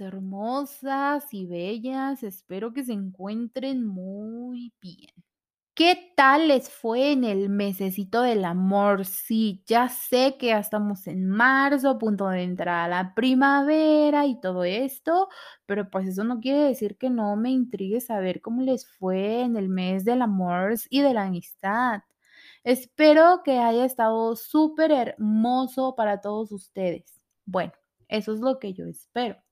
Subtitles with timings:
[0.00, 5.10] hermosas y bellas, espero que se encuentren muy bien.
[5.76, 9.04] ¿Qué tal les fue en el mesecito del amor?
[9.06, 14.24] Sí, ya sé que ya estamos en marzo, a punto de entrar a la primavera
[14.26, 15.28] y todo esto,
[15.66, 19.56] pero pues eso no quiere decir que no me intrigue saber cómo les fue en
[19.56, 22.02] el mes del amor y de la amistad.
[22.64, 27.20] Espero que haya estado súper hermoso para todos ustedes.
[27.46, 27.72] Bueno,
[28.08, 29.43] eso es lo que yo espero.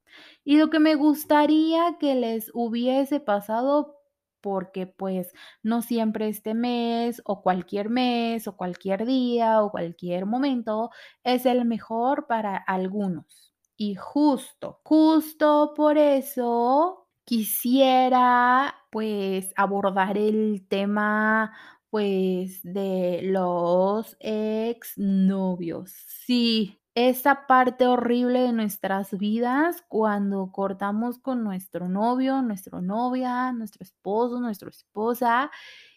[0.44, 3.96] Y lo que me gustaría que les hubiese pasado
[4.40, 10.90] porque pues no siempre este mes o cualquier mes o cualquier día o cualquier momento
[11.24, 13.54] es el mejor para algunos.
[13.76, 21.52] Y justo, justo por eso quisiera pues abordar el tema
[21.90, 25.92] pues de los exnovios.
[26.06, 33.82] Sí, esa parte horrible de nuestras vidas cuando cortamos con nuestro novio, nuestra novia, nuestro
[33.82, 35.50] esposo, nuestra esposa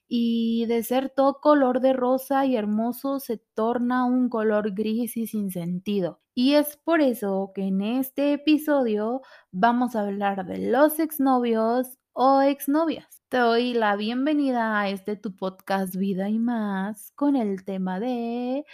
[0.07, 5.27] y de ser todo color de rosa y hermoso se torna un color gris y
[5.27, 6.21] sin sentido.
[6.33, 12.41] Y es por eso que en este episodio vamos a hablar de los exnovios o
[12.41, 13.21] exnovias.
[13.29, 18.65] Te doy la bienvenida a este tu podcast Vida y más con el tema de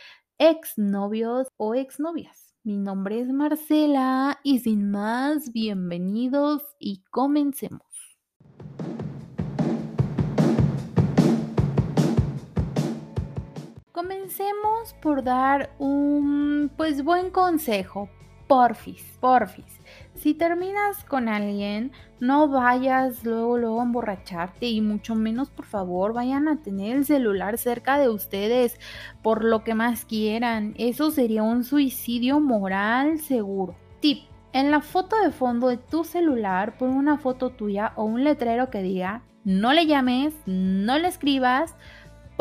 [0.43, 2.55] exnovios o exnovias.
[2.63, 7.85] Mi nombre es Marcela y sin más, bienvenidos y comencemos.
[13.91, 18.09] Comencemos por dar un pues buen consejo.
[18.47, 19.79] Porfis, porfis.
[20.21, 26.13] Si terminas con alguien, no vayas luego, luego a emborracharte y mucho menos, por favor,
[26.13, 28.79] vayan a tener el celular cerca de ustedes
[29.23, 30.75] por lo que más quieran.
[30.77, 33.75] Eso sería un suicidio moral seguro.
[33.99, 34.25] Tip.
[34.53, 38.69] En la foto de fondo de tu celular, pon una foto tuya o un letrero
[38.69, 41.75] que diga, no le llames, no le escribas,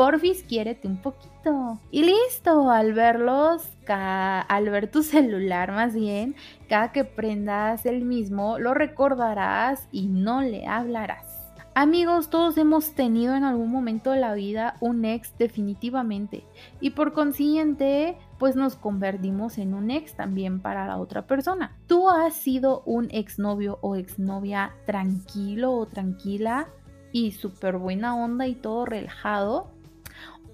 [0.01, 1.79] porfis quiérete un poquito.
[1.91, 6.33] Y listo, al verlos, al ver tu celular más bien,
[6.67, 11.53] cada que prendas el mismo, lo recordarás y no le hablarás.
[11.75, 16.45] Amigos, todos hemos tenido en algún momento de la vida un ex definitivamente
[16.79, 21.77] y por consiguiente pues nos convertimos en un ex también para la otra persona.
[21.85, 26.69] ¿Tú has sido un exnovio o exnovia tranquilo o tranquila
[27.11, 29.69] y súper buena onda y todo relajado?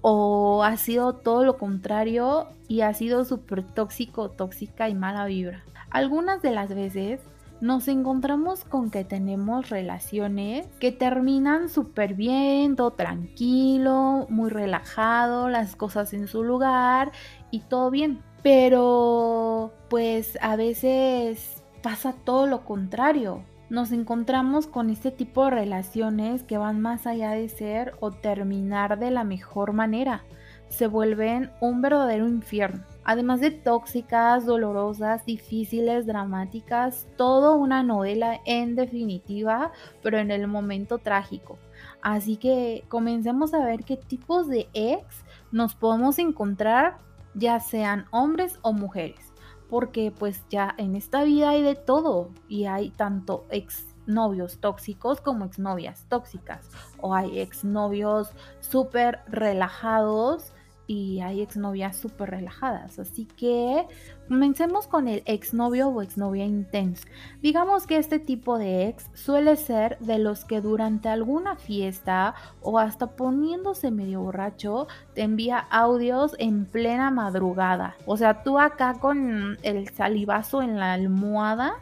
[0.00, 5.64] O ha sido todo lo contrario y ha sido súper tóxico, tóxica y mala vibra.
[5.90, 7.20] Algunas de las veces
[7.60, 15.74] nos encontramos con que tenemos relaciones que terminan súper bien, todo tranquilo, muy relajado, las
[15.74, 17.12] cosas en su lugar
[17.50, 18.22] y todo bien.
[18.42, 26.42] Pero pues a veces pasa todo lo contrario nos encontramos con este tipo de relaciones
[26.42, 30.24] que van más allá de ser o terminar de la mejor manera.
[30.68, 32.84] Se vuelven un verdadero infierno.
[33.04, 40.98] Además de tóxicas, dolorosas, difíciles, dramáticas, todo una novela en definitiva, pero en el momento
[40.98, 41.58] trágico.
[42.02, 46.98] Así que comencemos a ver qué tipos de ex nos podemos encontrar,
[47.34, 49.27] ya sean hombres o mujeres
[49.68, 55.20] porque pues ya en esta vida hay de todo y hay tanto ex novios tóxicos
[55.20, 58.30] como exnovias tóxicas o hay exnovios
[58.60, 60.52] súper relajados
[60.88, 62.98] y hay exnovias súper relajadas.
[62.98, 63.86] Así que
[64.26, 67.06] comencemos con el exnovio o exnovia intenso.
[67.42, 72.78] Digamos que este tipo de ex suele ser de los que durante alguna fiesta o
[72.78, 77.94] hasta poniéndose medio borracho te envía audios en plena madrugada.
[78.06, 81.74] O sea, tú acá con el salivazo en la almohada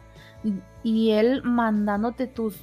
[0.83, 2.59] y él mandándote tus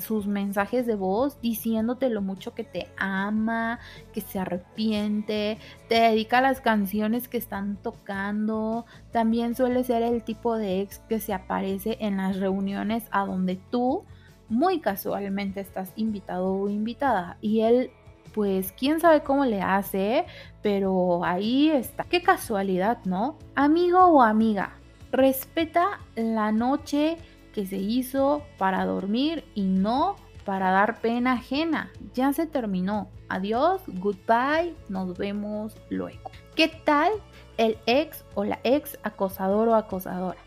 [0.00, 3.78] sus mensajes de voz diciéndote lo mucho que te ama,
[4.12, 5.58] que se arrepiente,
[5.88, 8.86] te dedica las canciones que están tocando.
[9.12, 13.56] También suele ser el tipo de ex que se aparece en las reuniones a donde
[13.70, 14.04] tú
[14.48, 17.90] muy casualmente estás invitado o invitada y él
[18.34, 20.24] pues quién sabe cómo le hace,
[20.62, 22.04] pero ahí está.
[22.04, 23.36] Qué casualidad, ¿no?
[23.54, 24.78] Amigo o amiga,
[25.10, 27.18] respeta la noche
[27.52, 31.90] que se hizo para dormir y no para dar pena ajena.
[32.14, 33.08] Ya se terminó.
[33.28, 36.30] Adiós, goodbye, nos vemos luego.
[36.54, 37.12] ¿Qué tal
[37.56, 40.38] el ex o la ex acosador o acosadora?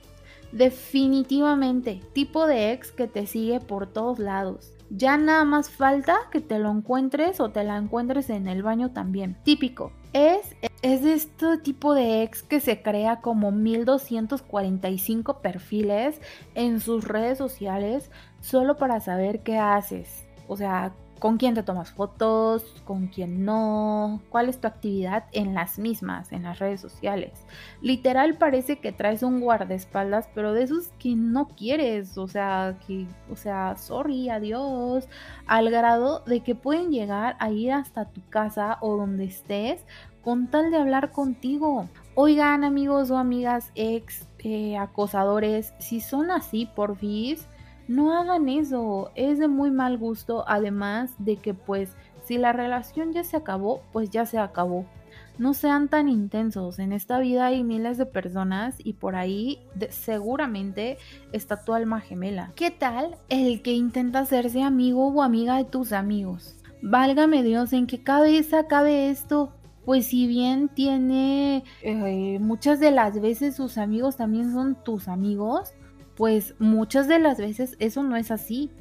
[0.51, 4.71] Definitivamente, tipo de ex que te sigue por todos lados.
[4.89, 8.91] Ya nada más falta que te lo encuentres o te la encuentres en el baño
[8.91, 9.35] también.
[9.43, 16.21] Típico, es, es de este tipo de ex que se crea como 1245 perfiles
[16.55, 18.09] en sus redes sociales
[18.39, 20.25] solo para saber qué haces.
[20.47, 25.53] O sea, con quién te tomas fotos, con quién no, cuál es tu actividad en
[25.53, 27.31] las mismas, en las redes sociales.
[27.81, 33.07] Literal parece que traes un guardaespaldas, pero de esos que no quieres, o sea, que,
[33.31, 35.07] o sea, sorry, adiós,
[35.47, 39.85] al grado de que pueden llegar a ir hasta tu casa o donde estés
[40.21, 41.87] con tal de hablar contigo.
[42.15, 47.37] Oigan, amigos o amigas ex eh, acosadores, si son así, por fin
[47.87, 53.13] no hagan eso, es de muy mal gusto, además de que pues si la relación
[53.13, 54.85] ya se acabó, pues ya se acabó.
[55.37, 59.59] No sean tan intensos, en esta vida hay miles de personas y por ahí
[59.89, 60.97] seguramente
[61.33, 62.53] está tu alma gemela.
[62.55, 66.55] ¿Qué tal el que intenta hacerse amigo o amiga de tus amigos?
[66.81, 69.51] Válgame Dios, ¿en qué cabeza cabe esto?
[69.83, 75.73] Pues si bien tiene eh, muchas de las veces sus amigos también son tus amigos,
[76.15, 78.71] pues muchas de las veces eso no es así.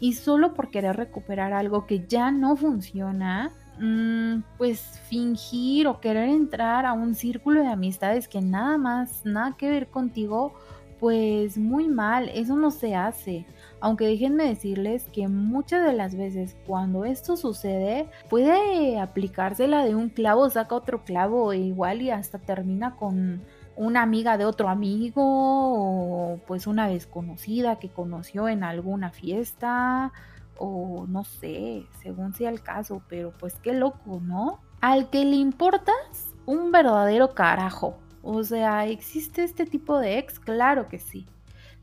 [0.00, 6.28] Y solo por querer recuperar algo que ya no funciona, mm, pues fingir o querer
[6.28, 10.54] entrar a un círculo de amistades que nada más, nada que ver contigo,
[10.98, 13.46] pues muy mal, eso no se hace.
[13.80, 20.08] Aunque déjenme decirles que muchas de las veces cuando esto sucede, puede aplicársela de un
[20.08, 23.42] clavo, saca otro clavo e igual y hasta termina con
[23.76, 30.12] una amiga de otro amigo o pues una desconocida que conoció en alguna fiesta
[30.56, 34.60] o no sé, según sea el caso, pero pues qué loco, ¿no?
[34.80, 37.98] Al que le importas, un verdadero carajo.
[38.22, 40.38] O sea, ¿existe este tipo de ex?
[40.38, 41.26] Claro que sí.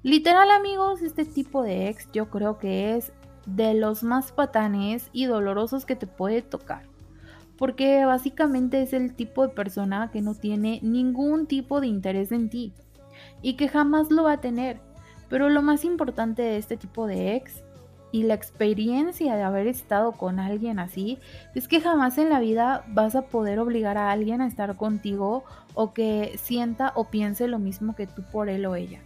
[0.04, 3.12] Literal amigos, este tipo de ex yo creo que es
[3.46, 6.91] de los más patanes y dolorosos que te puede tocar
[7.62, 12.50] porque básicamente es el tipo de persona que no tiene ningún tipo de interés en
[12.50, 12.74] ti
[13.44, 14.80] y que jamás lo va a tener.
[15.30, 17.64] Pero lo más importante de este tipo de ex
[18.12, 21.20] y la experiencia de haber estado con alguien así
[21.54, 25.44] es que jamás en la vida vas a poder obligar a alguien a estar contigo
[25.76, 29.02] o que sienta o piense lo mismo que tú por él o ella.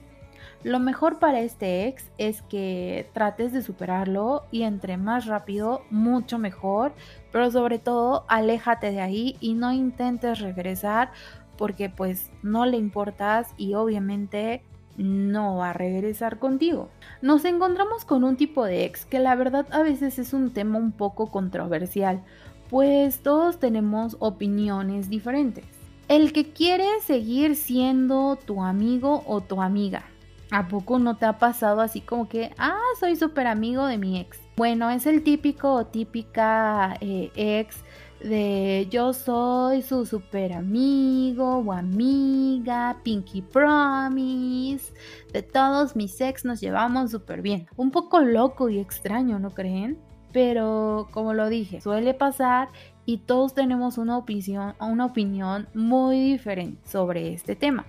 [0.66, 6.40] Lo mejor para este ex es que trates de superarlo y entre más rápido, mucho
[6.40, 6.94] mejor,
[7.36, 11.12] pero sobre todo aléjate de ahí y no intentes regresar
[11.58, 14.64] porque pues no le importas y obviamente
[14.96, 16.88] no va a regresar contigo.
[17.22, 20.78] Nos encontramos con un tipo de ex que la verdad a veces es un tema
[20.78, 22.24] un poco controversial,
[22.70, 25.66] pues todos tenemos opiniones diferentes.
[26.08, 30.06] El que quiere seguir siendo tu amigo o tu amiga,
[30.52, 34.20] ¿A poco no te ha pasado así como que, ah, soy súper amigo de mi
[34.20, 34.40] ex?
[34.56, 37.84] Bueno, es el típico o típica eh, ex
[38.22, 44.94] de yo soy su super amigo o amiga, Pinky Promise.
[45.34, 47.68] De todos mis ex nos llevamos súper bien.
[47.76, 50.00] Un poco loco y extraño, ¿no creen?
[50.32, 52.70] Pero como lo dije, suele pasar
[53.06, 57.86] y todos tenemos una opinión, una opinión muy diferente sobre este tema.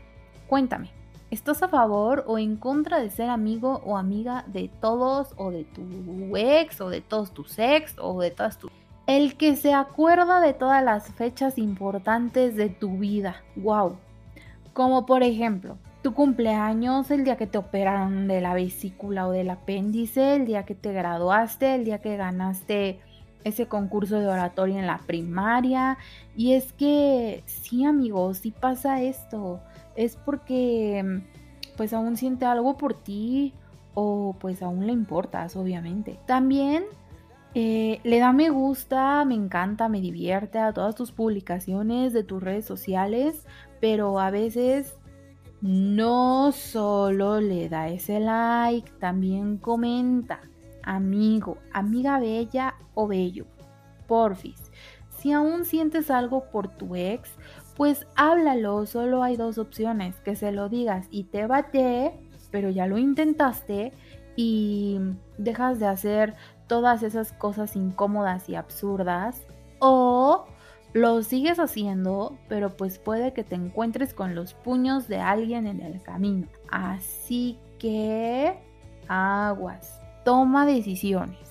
[0.47, 0.91] Cuéntame,
[1.28, 5.64] ¿Estás a favor o en contra de ser amigo o amiga de todos o de
[5.64, 8.70] tu ex o de todos tus ex o de todas tus...
[9.08, 13.43] El que se acuerda de todas las fechas importantes de tu vida.
[13.56, 13.96] ¡Wow!
[14.73, 19.51] Como por ejemplo, tu cumpleaños, el día que te operaron de la vesícula o del
[19.51, 23.01] apéndice, el día que te graduaste, el día que ganaste
[23.43, 25.98] ese concurso de oratoria en la primaria.
[26.36, 29.60] Y es que sí, amigos, sí pasa esto
[29.96, 31.22] es porque
[31.76, 33.55] pues aún siente algo por ti
[33.94, 36.19] o pues aún le importas, obviamente.
[36.26, 36.84] También
[37.55, 42.43] eh, le da me gusta, me encanta, me divierte a todas tus publicaciones de tus
[42.43, 43.46] redes sociales,
[43.81, 44.94] pero a veces
[45.62, 50.41] no solo le da ese like, también comenta,
[50.82, 53.46] amigo, amiga bella o bello,
[54.06, 54.70] porfis.
[55.17, 57.31] Si aún sientes algo por tu ex,
[57.77, 62.13] pues háblalo, solo hay dos opciones, que se lo digas y te bate,
[62.51, 63.93] pero ya lo intentaste
[64.35, 64.99] y
[65.39, 66.35] dejas de hacer
[66.67, 69.43] todas esas cosas incómodas y absurdas,
[69.79, 70.47] o
[70.95, 75.83] lo sigues haciendo, pero pues puede que te encuentres con los puños de alguien en
[75.83, 76.49] el camino.
[76.71, 78.59] Así que
[79.06, 81.51] aguas, toma decisiones.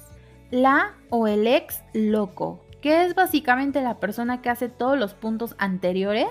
[0.50, 5.56] La o el ex loco que es básicamente la persona que hace todos los puntos
[5.58, 6.28] anteriores,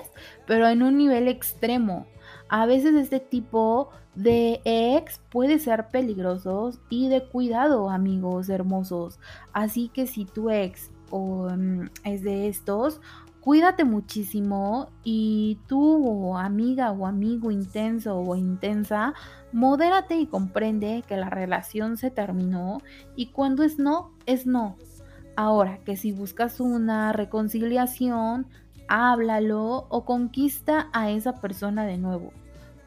[0.47, 2.07] pero en un nivel extremo.
[2.47, 9.19] A veces este tipo de ex puede ser peligroso y de cuidado, amigos hermosos.
[9.51, 13.01] Así que si tu ex mm, es de estos,
[13.41, 19.13] cuídate muchísimo y tú, amiga o amigo intenso o intensa,
[19.51, 22.77] modérate y comprende que la relación se terminó
[23.17, 24.77] y cuando es no, es no.
[25.35, 28.47] Ahora que si buscas una reconciliación,
[28.87, 32.31] háblalo o conquista a esa persona de nuevo.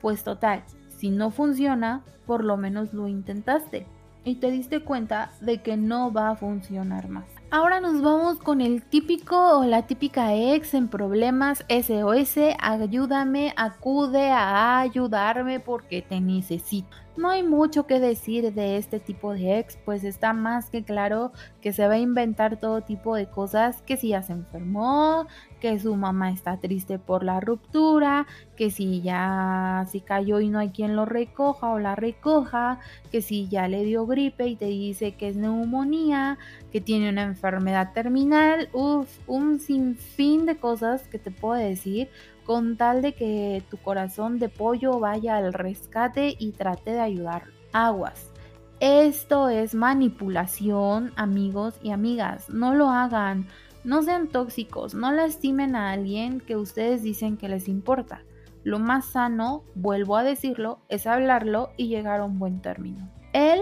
[0.01, 3.87] Pues total, si no funciona, por lo menos lo intentaste
[4.25, 7.25] y te diste cuenta de que no va a funcionar más.
[7.51, 14.31] Ahora nos vamos con el típico o la típica ex en problemas SOS, ayúdame, acude
[14.31, 16.95] a ayudarme porque te necesito.
[17.19, 21.33] No hay mucho que decir de este tipo de ex, pues está más que claro
[21.61, 25.27] que se va a inventar todo tipo de cosas, que si ya se enfermó,
[25.59, 30.61] que su mamá está triste por la ruptura, que si ya si cayó y no
[30.61, 32.79] hay quien lo recoja o la recoja,
[33.11, 36.39] que si ya le dio gripe y te dice que es neumonía,
[36.71, 42.11] que tiene una enfermedad terminal, uff, un sinfín de cosas que te puedo decir
[42.49, 47.43] con tal de que tu corazón de pollo vaya al rescate y trate de ayudar.
[47.75, 48.33] Aguas.
[48.81, 52.49] Esto es manipulación, amigos y amigas.
[52.49, 53.47] No lo hagan.
[53.85, 54.95] No sean tóxicos.
[54.95, 58.23] No lastimen a alguien que ustedes dicen que les importa.
[58.65, 63.11] Lo más sano, vuelvo a decirlo, es hablarlo y llegar a un buen término.
[63.35, 63.61] Él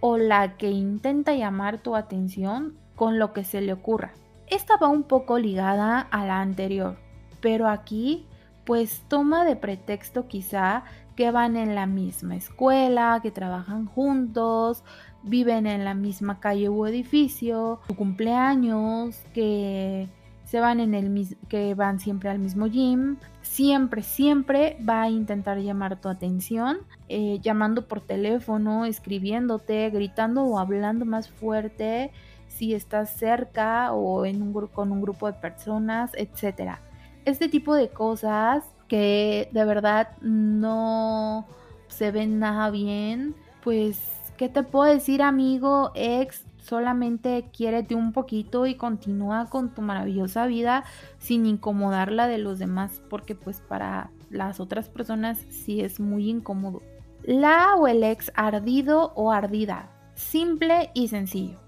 [0.00, 4.14] o la que intenta llamar tu atención con lo que se le ocurra.
[4.48, 6.98] Esta va un poco ligada a la anterior
[7.40, 8.26] pero aquí
[8.64, 10.84] pues toma de pretexto quizá
[11.16, 14.84] que van en la misma escuela, que trabajan juntos,
[15.22, 20.08] viven en la misma calle u edificio, su cumpleaños, que
[20.44, 25.58] se van en el que van siempre al mismo gym, siempre, siempre va a intentar
[25.58, 26.78] llamar tu atención,
[27.08, 32.12] eh, llamando por teléfono, escribiéndote, gritando o hablando más fuerte
[32.48, 36.80] si estás cerca o en un, con un grupo de personas, etcétera
[37.24, 41.46] este tipo de cosas que de verdad no
[41.88, 44.00] se ven nada bien, pues,
[44.36, 46.44] ¿qué te puedo decir, amigo, ex?
[46.58, 50.84] Solamente quiérete un poquito y continúa con tu maravillosa vida
[51.18, 56.82] sin incomodarla de los demás, porque pues para las otras personas sí es muy incómodo.
[57.22, 61.58] La o el ex ardido o ardida, simple y sencillo.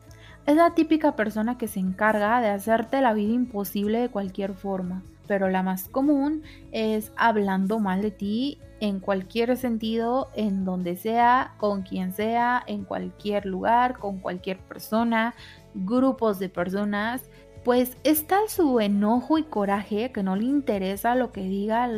[0.46, 5.02] Es la típica persona que se encarga de hacerte la vida imposible de cualquier forma
[5.26, 11.54] pero la más común es hablando mal de ti en cualquier sentido, en donde sea,
[11.58, 15.34] con quien sea, en cualquier lugar, con cualquier persona,
[15.74, 17.30] grupos de personas,
[17.64, 21.88] pues es tal su enojo y coraje que no le interesa lo que diga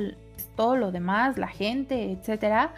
[0.56, 2.74] todo lo demás, la gente, etcétera,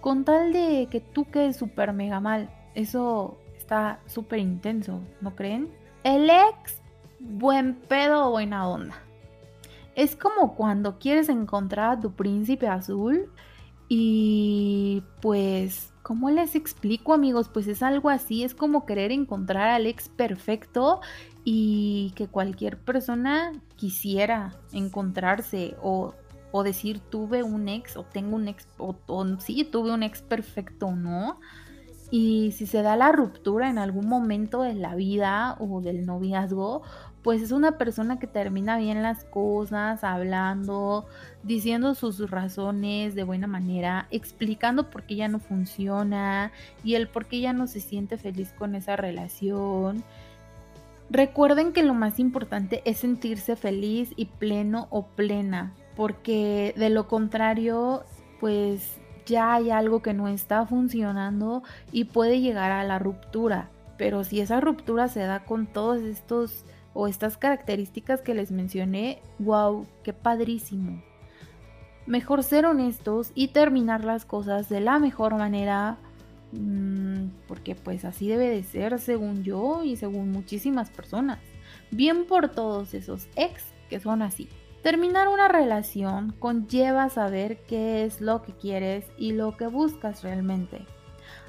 [0.00, 2.48] con tal de que tú quedes súper mega mal.
[2.74, 5.68] Eso está súper intenso, ¿no creen?
[6.02, 6.80] El ex,
[7.18, 8.94] buen pedo buena onda.
[10.00, 13.30] Es como cuando quieres encontrar a tu príncipe azul
[13.86, 17.50] y pues, ¿cómo les explico amigos?
[17.52, 21.02] Pues es algo así, es como querer encontrar al ex perfecto
[21.44, 26.14] y que cualquier persona quisiera encontrarse o,
[26.64, 30.92] decir tuve un ex o tengo un ex o, o sí, tuve un ex perfecto,
[30.92, 31.38] ¿no?
[32.10, 36.82] Y si se da la ruptura en algún momento de la vida o del noviazgo,
[37.22, 41.06] pues es una persona que termina bien las cosas, hablando,
[41.42, 47.26] diciendo sus razones de buena manera, explicando por qué ya no funciona y el por
[47.26, 50.02] qué ya no se siente feliz con esa relación.
[51.10, 57.08] Recuerden que lo más importante es sentirse feliz y pleno o plena, porque de lo
[57.08, 58.04] contrario,
[58.38, 61.62] pues ya hay algo que no está funcionando
[61.92, 63.70] y puede llegar a la ruptura.
[63.98, 69.22] Pero si esa ruptura se da con todos estos o estas características que les mencioné,
[69.38, 71.02] wow, qué padrísimo.
[72.06, 75.98] Mejor ser honestos y terminar las cosas de la mejor manera,
[76.52, 81.38] mm, porque pues así debe de ser según yo y según muchísimas personas.
[81.90, 84.48] Bien por todos esos ex que son así.
[84.82, 90.86] Terminar una relación conlleva saber qué es lo que quieres y lo que buscas realmente.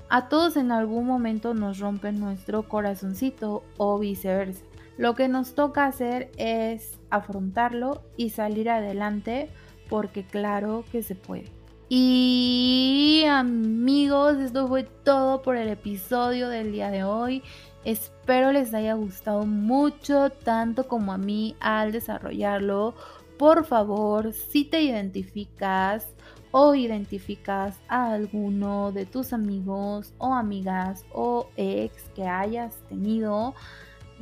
[0.10, 4.65] A todos en algún momento nos rompen nuestro corazoncito o viceversa.
[5.01, 9.50] Lo que nos toca hacer es afrontarlo y salir adelante
[9.89, 11.46] porque claro que se puede.
[11.89, 17.41] Y amigos, esto fue todo por el episodio del día de hoy.
[17.84, 22.93] Espero les haya gustado mucho, tanto como a mí al desarrollarlo.
[23.39, 26.05] Por favor, si te identificas
[26.51, 33.55] o identificas a alguno de tus amigos o amigas o ex que hayas tenido,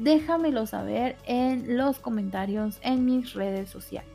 [0.03, 4.10] déjamelo saber en los comentarios en mis redes sociales.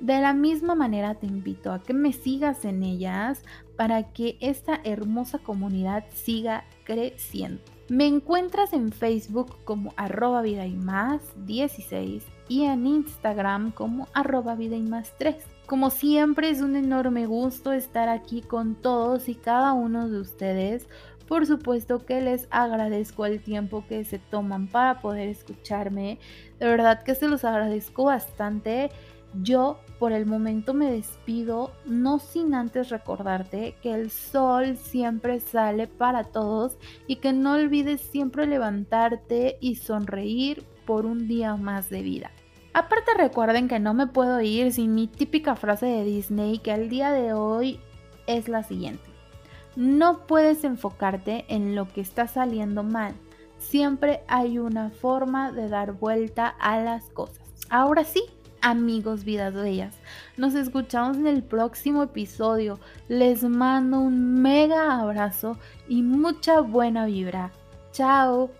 [0.00, 3.42] De la misma manera te invito a que me sigas en ellas
[3.76, 7.62] para que esta hermosa comunidad siga creciendo.
[7.90, 14.54] Me encuentras en Facebook como arroba vida y más 16 y en Instagram como arroba
[14.54, 15.36] vida y más 3.
[15.66, 20.88] Como siempre es un enorme gusto estar aquí con todos y cada uno de ustedes.
[21.30, 26.18] Por supuesto que les agradezco el tiempo que se toman para poder escucharme.
[26.58, 28.90] De verdad que se los agradezco bastante.
[29.40, 35.86] Yo por el momento me despido, no sin antes recordarte que el sol siempre sale
[35.86, 42.02] para todos y que no olvides siempre levantarte y sonreír por un día más de
[42.02, 42.32] vida.
[42.74, 46.88] Aparte recuerden que no me puedo ir sin mi típica frase de Disney que al
[46.88, 47.78] día de hoy
[48.26, 49.09] es la siguiente.
[49.80, 53.14] No puedes enfocarte en lo que está saliendo mal.
[53.56, 57.40] Siempre hay una forma de dar vuelta a las cosas.
[57.70, 58.22] Ahora sí,
[58.60, 59.96] amigos vidas bellas.
[60.36, 62.78] Nos escuchamos en el próximo episodio.
[63.08, 65.56] Les mando un mega abrazo
[65.88, 67.50] y mucha buena vibra.
[67.92, 68.50] Chao.